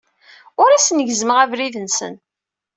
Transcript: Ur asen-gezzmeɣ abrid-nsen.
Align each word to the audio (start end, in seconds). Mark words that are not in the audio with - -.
Ur 0.61 0.69
asen-gezzmeɣ 0.71 1.37
abrid-nsen. 1.39 2.15